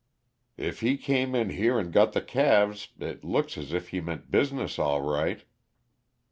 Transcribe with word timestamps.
"If 0.57 0.79
he 0.79 0.97
came 0.97 1.35
in 1.35 1.51
here 1.51 1.77
and 1.77 1.93
got 1.93 2.13
the 2.13 2.23
calves, 2.23 2.87
it 2.99 3.23
looks 3.23 3.55
as 3.55 3.71
if 3.71 3.89
he 3.89 4.01
meant 4.01 4.31
business, 4.31 4.79
all 4.79 5.03
right." 5.03 5.43